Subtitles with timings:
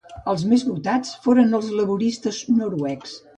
[0.31, 3.15] Els més votats foren els laboristes noruecs.